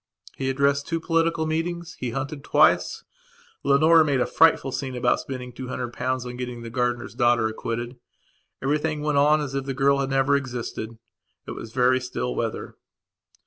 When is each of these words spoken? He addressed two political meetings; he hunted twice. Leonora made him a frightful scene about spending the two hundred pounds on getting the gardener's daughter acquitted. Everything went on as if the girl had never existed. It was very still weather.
He 0.35 0.49
addressed 0.49 0.87
two 0.87 0.99
political 0.99 1.45
meetings; 1.45 1.95
he 1.99 2.09
hunted 2.09 2.43
twice. 2.43 3.03
Leonora 3.63 4.03
made 4.03 4.15
him 4.15 4.21
a 4.21 4.25
frightful 4.25 4.71
scene 4.71 4.95
about 4.95 5.19
spending 5.19 5.51
the 5.51 5.55
two 5.55 5.67
hundred 5.67 5.93
pounds 5.93 6.25
on 6.25 6.37
getting 6.37 6.63
the 6.63 6.71
gardener's 6.71 7.13
daughter 7.13 7.45
acquitted. 7.45 7.97
Everything 8.63 9.01
went 9.03 9.19
on 9.19 9.41
as 9.41 9.53
if 9.53 9.65
the 9.65 9.75
girl 9.75 9.99
had 9.99 10.09
never 10.09 10.35
existed. 10.35 10.97
It 11.45 11.51
was 11.51 11.71
very 11.71 11.99
still 12.01 12.33
weather. 12.33 12.77